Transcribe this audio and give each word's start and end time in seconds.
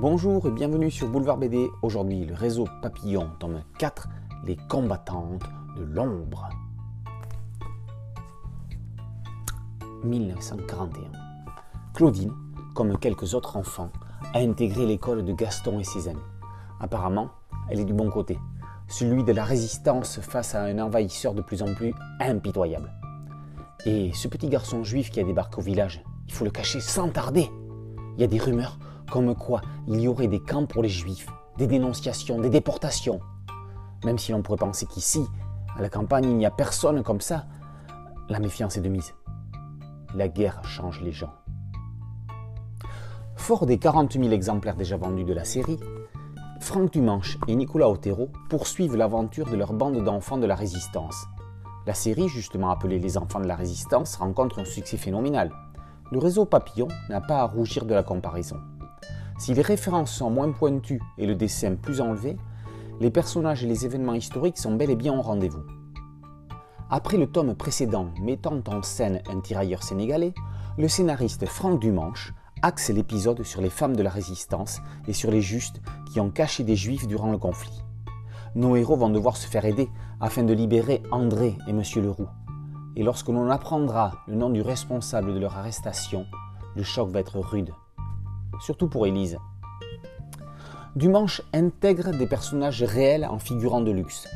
Bonjour 0.00 0.46
et 0.46 0.52
bienvenue 0.52 0.92
sur 0.92 1.08
Boulevard 1.08 1.38
BD. 1.38 1.68
Aujourd'hui, 1.82 2.24
le 2.24 2.32
réseau 2.32 2.68
Papillon, 2.82 3.30
tome 3.40 3.64
4, 3.80 4.08
Les 4.44 4.54
combattantes 4.54 5.42
de 5.76 5.82
l'ombre. 5.82 6.48
1941. 10.04 11.10
Claudine, 11.94 12.32
comme 12.76 12.96
quelques 12.96 13.34
autres 13.34 13.56
enfants, 13.56 13.90
a 14.34 14.38
intégré 14.38 14.86
l'école 14.86 15.24
de 15.24 15.32
Gaston 15.32 15.80
et 15.80 15.84
ses 15.84 16.06
amis. 16.06 16.20
Apparemment, 16.78 17.30
elle 17.68 17.80
est 17.80 17.84
du 17.84 17.92
bon 17.92 18.08
côté, 18.08 18.38
celui 18.86 19.24
de 19.24 19.32
la 19.32 19.42
résistance 19.42 20.20
face 20.20 20.54
à 20.54 20.62
un 20.62 20.78
envahisseur 20.78 21.34
de 21.34 21.42
plus 21.42 21.60
en 21.60 21.74
plus 21.74 21.92
impitoyable. 22.20 22.92
Et 23.84 24.12
ce 24.14 24.28
petit 24.28 24.48
garçon 24.48 24.84
juif 24.84 25.10
qui 25.10 25.18
a 25.18 25.24
débarqué 25.24 25.58
au 25.58 25.64
village, 25.64 26.04
il 26.28 26.34
faut 26.34 26.44
le 26.44 26.52
cacher 26.52 26.78
sans 26.78 27.08
tarder. 27.08 27.50
Il 28.16 28.20
y 28.20 28.24
a 28.24 28.28
des 28.28 28.38
rumeurs 28.38 28.78
comme 29.10 29.34
quoi 29.34 29.60
il 29.86 30.00
y 30.00 30.08
aurait 30.08 30.28
des 30.28 30.40
camps 30.40 30.66
pour 30.66 30.82
les 30.82 30.88
juifs, 30.88 31.28
des 31.56 31.66
dénonciations, 31.66 32.40
des 32.40 32.50
déportations. 32.50 33.20
Même 34.04 34.18
si 34.18 34.32
l'on 34.32 34.42
pourrait 34.42 34.58
penser 34.58 34.86
qu'ici, 34.86 35.24
à 35.76 35.82
la 35.82 35.88
campagne, 35.88 36.24
il 36.24 36.36
n'y 36.36 36.46
a 36.46 36.50
personne 36.50 37.02
comme 37.02 37.20
ça, 37.20 37.46
la 38.28 38.38
méfiance 38.38 38.76
est 38.76 38.80
de 38.80 38.88
mise. 38.88 39.14
La 40.14 40.28
guerre 40.28 40.62
change 40.64 41.00
les 41.00 41.12
gens. 41.12 41.32
Fort 43.36 43.66
des 43.66 43.78
40 43.78 44.12
000 44.12 44.30
exemplaires 44.30 44.76
déjà 44.76 44.96
vendus 44.96 45.24
de 45.24 45.32
la 45.32 45.44
série, 45.44 45.78
Franck 46.60 46.92
Dumanche 46.92 47.38
et 47.46 47.54
Nicolas 47.54 47.88
Otero 47.88 48.28
poursuivent 48.50 48.96
l'aventure 48.96 49.48
de 49.48 49.56
leur 49.56 49.72
bande 49.72 50.02
d'enfants 50.04 50.38
de 50.38 50.46
la 50.46 50.54
résistance. 50.54 51.26
La 51.86 51.94
série, 51.94 52.28
justement 52.28 52.70
appelée 52.70 52.98
Les 52.98 53.16
enfants 53.16 53.40
de 53.40 53.46
la 53.46 53.56
résistance, 53.56 54.16
rencontre 54.16 54.58
un 54.58 54.64
succès 54.64 54.98
phénoménal. 54.98 55.50
Le 56.10 56.18
réseau 56.18 56.44
Papillon 56.44 56.88
n'a 57.08 57.20
pas 57.20 57.40
à 57.40 57.46
rougir 57.46 57.86
de 57.86 57.94
la 57.94 58.02
comparaison. 58.02 58.56
Si 59.38 59.54
les 59.54 59.62
références 59.62 60.12
sont 60.12 60.30
moins 60.30 60.50
pointues 60.50 61.00
et 61.16 61.24
le 61.24 61.36
dessin 61.36 61.76
plus 61.76 62.00
enlevé, 62.00 62.36
les 63.00 63.10
personnages 63.10 63.62
et 63.62 63.68
les 63.68 63.86
événements 63.86 64.14
historiques 64.14 64.58
sont 64.58 64.74
bel 64.74 64.90
et 64.90 64.96
bien 64.96 65.16
au 65.16 65.22
rendez-vous. 65.22 65.62
Après 66.90 67.16
le 67.16 67.28
tome 67.28 67.54
précédent 67.54 68.08
mettant 68.20 68.60
en 68.66 68.82
scène 68.82 69.22
un 69.30 69.38
tirailleur 69.40 69.84
sénégalais, 69.84 70.34
le 70.76 70.88
scénariste 70.88 71.46
Franck 71.46 71.80
Dumanche 71.80 72.34
axe 72.62 72.90
l'épisode 72.90 73.44
sur 73.44 73.60
les 73.60 73.70
femmes 73.70 73.94
de 73.94 74.02
la 74.02 74.10
résistance 74.10 74.80
et 75.06 75.12
sur 75.12 75.30
les 75.30 75.40
justes 75.42 75.80
qui 76.10 76.18
ont 76.18 76.30
caché 76.30 76.64
des 76.64 76.74
juifs 76.74 77.06
durant 77.06 77.30
le 77.30 77.38
conflit. 77.38 77.84
Nos 78.56 78.74
héros 78.74 78.96
vont 78.96 79.10
devoir 79.10 79.36
se 79.36 79.46
faire 79.46 79.66
aider 79.66 79.88
afin 80.20 80.42
de 80.42 80.52
libérer 80.52 81.00
André 81.12 81.56
et 81.68 81.72
Monsieur 81.72 82.02
Leroux. 82.02 82.28
Et 82.96 83.04
lorsque 83.04 83.28
l'on 83.28 83.50
apprendra 83.50 84.14
le 84.26 84.34
nom 84.34 84.50
du 84.50 84.62
responsable 84.62 85.32
de 85.32 85.38
leur 85.38 85.56
arrestation, 85.56 86.26
le 86.74 86.82
choc 86.82 87.10
va 87.10 87.20
être 87.20 87.38
rude. 87.38 87.70
Surtout 88.60 88.88
pour 88.88 89.06
Élise. 89.06 89.38
Dumanche 90.96 91.42
intègre 91.52 92.10
des 92.10 92.26
personnages 92.26 92.82
réels 92.82 93.26
en 93.26 93.38
figurant 93.38 93.80
de 93.80 93.92
luxe. 93.92 94.26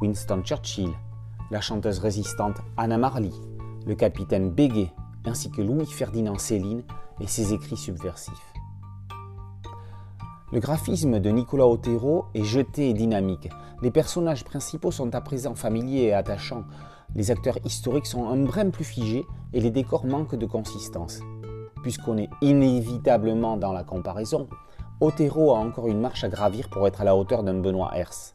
Winston 0.00 0.42
Churchill, 0.44 0.90
la 1.50 1.60
chanteuse 1.60 1.98
résistante 1.98 2.60
Anna 2.76 2.98
Marley, 2.98 3.32
le 3.86 3.94
capitaine 3.94 4.50
Béguet, 4.50 4.92
ainsi 5.24 5.50
que 5.50 5.62
Louis-Ferdinand 5.62 6.38
Céline 6.38 6.82
et 7.20 7.26
ses 7.26 7.52
écrits 7.52 7.76
subversifs. 7.76 8.52
Le 10.52 10.60
graphisme 10.60 11.18
de 11.18 11.30
Nicolas 11.30 11.66
Otero 11.66 12.26
est 12.34 12.44
jeté 12.44 12.90
et 12.90 12.94
dynamique. 12.94 13.48
Les 13.82 13.90
personnages 13.90 14.44
principaux 14.44 14.92
sont 14.92 15.12
à 15.14 15.20
présent 15.20 15.54
familiers 15.54 16.04
et 16.04 16.12
attachants. 16.12 16.64
Les 17.16 17.30
acteurs 17.30 17.58
historiques 17.64 18.06
sont 18.06 18.28
un 18.28 18.36
brin 18.44 18.70
plus 18.70 18.84
figés 18.84 19.24
et 19.52 19.60
les 19.60 19.70
décors 19.70 20.06
manquent 20.06 20.36
de 20.36 20.46
consistance. 20.46 21.20
Puisqu'on 21.84 22.16
est 22.16 22.30
inévitablement 22.40 23.58
dans 23.58 23.74
la 23.74 23.84
comparaison, 23.84 24.48
Otero 25.02 25.54
a 25.54 25.58
encore 25.58 25.86
une 25.86 26.00
marche 26.00 26.24
à 26.24 26.30
gravir 26.30 26.70
pour 26.70 26.86
être 26.86 27.02
à 27.02 27.04
la 27.04 27.14
hauteur 27.14 27.42
d'un 27.42 27.60
Benoît 27.60 27.90
Hers. 27.94 28.32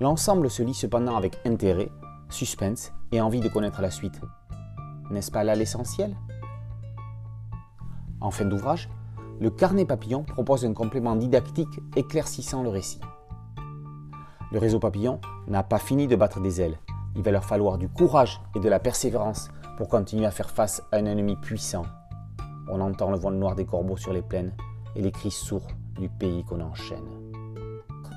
L'ensemble 0.00 0.50
se 0.50 0.64
lit 0.64 0.74
cependant 0.74 1.14
avec 1.14 1.38
intérêt, 1.46 1.88
suspense 2.30 2.92
et 3.12 3.20
envie 3.20 3.38
de 3.38 3.48
connaître 3.48 3.80
la 3.80 3.92
suite. 3.92 4.20
N'est-ce 5.08 5.30
pas 5.30 5.44
là 5.44 5.54
l'essentiel? 5.54 6.16
En 8.20 8.32
fin 8.32 8.44
d'ouvrage, 8.44 8.88
le 9.40 9.50
carnet 9.50 9.84
papillon 9.84 10.24
propose 10.24 10.64
un 10.64 10.72
complément 10.72 11.14
didactique 11.14 11.80
éclaircissant 11.94 12.64
le 12.64 12.70
récit. 12.70 13.00
Le 14.50 14.58
réseau 14.58 14.80
papillon 14.80 15.20
n'a 15.46 15.62
pas 15.62 15.78
fini 15.78 16.08
de 16.08 16.16
battre 16.16 16.40
des 16.40 16.60
ailes. 16.60 16.80
Il 17.14 17.22
va 17.22 17.30
leur 17.30 17.44
falloir 17.44 17.78
du 17.78 17.88
courage 17.88 18.40
et 18.56 18.60
de 18.60 18.68
la 18.68 18.80
persévérance 18.80 19.48
pour 19.76 19.88
continuer 19.88 20.26
à 20.26 20.32
faire 20.32 20.50
face 20.50 20.82
à 20.90 20.96
un 20.96 21.06
ennemi 21.06 21.36
puissant. 21.36 21.84
On 22.68 22.80
entend 22.80 23.10
le 23.10 23.18
vol 23.18 23.34
noir 23.34 23.54
des 23.54 23.66
corbeaux 23.66 23.96
sur 23.96 24.12
les 24.12 24.22
plaines 24.22 24.52
et 24.96 25.02
les 25.02 25.10
cris 25.10 25.30
sourds 25.30 25.68
du 25.98 26.08
pays 26.08 26.44
qu'on 26.44 26.60
enchaîne. 26.60 27.06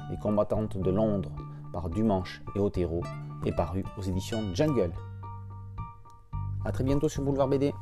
Les 0.10 0.18
combattantes 0.18 0.78
de 0.78 0.90
Londres 0.90 1.32
par 1.74 1.90
Dumanche 1.90 2.42
et 2.56 2.60
Otero 2.60 3.04
est 3.46 3.52
paru 3.52 3.84
aux 3.98 4.02
éditions 4.02 4.42
Jungle. 4.54 4.92
A 6.66 6.72
très 6.72 6.84
bientôt 6.84 7.10
sur 7.10 7.24
Boulevard 7.24 7.48
BD. 7.48 7.74